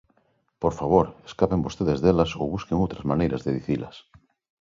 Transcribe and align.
¡Por 0.63 0.73
favor, 0.79 1.05
escapen 1.29 1.65
vostedes 1.65 1.99
delas 2.03 2.31
ou 2.39 2.45
busquen 2.53 2.81
outras 2.83 3.07
maneiras 3.11 3.43
de 3.45 3.51
dicilas! 3.57 3.95